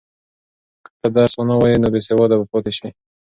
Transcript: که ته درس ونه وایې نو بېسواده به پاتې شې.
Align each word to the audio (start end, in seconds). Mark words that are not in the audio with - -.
که 0.83 0.91
ته 0.99 1.07
درس 1.15 1.33
ونه 1.37 1.55
وایې 1.57 1.77
نو 1.83 1.87
بېسواده 1.93 2.35
به 2.39 2.45
پاتې 2.51 2.71
شې. 2.77 2.89